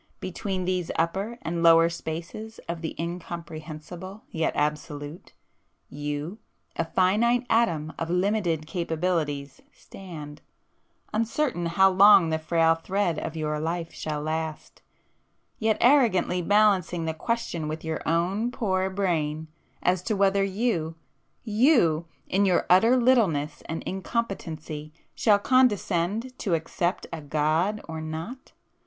Between 0.19 0.65
these 0.65 0.89
upper 0.95 1.37
and 1.43 1.61
lower 1.61 1.87
spaces 1.87 2.59
of 2.67 2.81
the 2.81 2.99
Incomprehensible 2.99 4.23
yet 4.31 4.51
Absolute, 4.55 5.33
you, 5.89 6.39
a 6.75 6.85
finite 6.85 7.45
atom 7.51 7.93
of 7.99 8.09
limited 8.09 8.65
capabilities 8.65 9.61
stand, 9.71 10.41
uncertain 11.13 11.67
how 11.67 11.91
long 11.91 12.31
the 12.31 12.39
frail 12.39 12.73
thread 12.73 13.19
of 13.19 13.35
your 13.35 13.59
life 13.59 13.93
shall 13.93 14.23
last, 14.23 14.81
yet 15.59 15.77
arrogantly 15.79 16.41
balancing 16.41 17.05
the 17.05 17.13
question 17.13 17.67
with 17.67 17.83
your 17.85 18.01
own 18.09 18.49
poor 18.49 18.89
brain, 18.89 19.49
as 19.83 20.01
to 20.01 20.15
whether 20.15 20.43
you,—you 20.43 22.05
in 22.27 22.45
your 22.47 22.65
utter 22.71 22.97
littleness 22.97 23.61
and 23.69 23.83
incompetency 23.83 24.91
shall 25.13 25.37
condescend 25.37 26.35
to 26.39 26.55
accept 26.55 27.05
a 27.13 27.21
God 27.21 27.79
or 27.87 28.01
not! 28.01 28.53